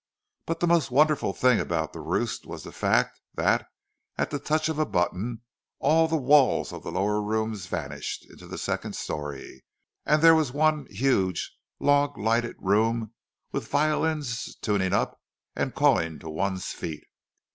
But 0.47 0.61
the 0.61 0.65
most 0.67 0.89
wonderful 0.89 1.31
thing 1.31 1.59
about 1.59 1.93
"The 1.93 1.99
Roost" 1.99 2.47
was 2.47 2.63
the 2.63 2.71
fact 2.71 3.19
that, 3.35 3.67
at 4.17 4.33
a 4.33 4.39
touch 4.39 4.67
of 4.67 4.79
a 4.79 4.85
button, 4.87 5.41
all 5.77 6.07
the 6.07 6.15
walls 6.17 6.73
of 6.73 6.81
the 6.81 6.91
lower 6.91 7.21
rooms 7.21 7.67
vanished 7.67 8.25
into 8.27 8.47
the 8.47 8.57
second 8.57 8.95
story, 8.95 9.63
and 10.03 10.23
there 10.23 10.33
was 10.33 10.51
one 10.51 10.87
huge, 10.89 11.55
log 11.79 12.17
lighted 12.17 12.55
room, 12.57 13.13
with 13.51 13.67
violins 13.67 14.55
tuning 14.55 14.91
up 14.91 15.19
and 15.55 15.75
calling 15.75 16.17
to 16.17 16.31
one's 16.31 16.69
feet. 16.71 17.03